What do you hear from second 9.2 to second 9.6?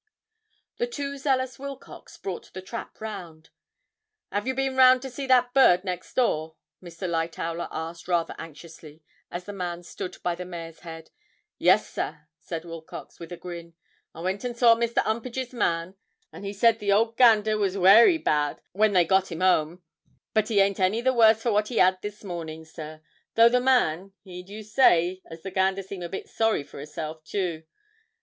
as the